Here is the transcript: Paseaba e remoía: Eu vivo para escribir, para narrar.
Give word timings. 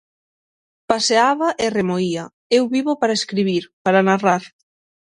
Paseaba 0.91 1.47
e 1.65 1.67
remoía: 1.77 2.23
Eu 2.57 2.63
vivo 2.75 2.93
para 3.01 3.17
escribir, 3.19 3.63
para 3.85 4.05
narrar. 4.09 4.43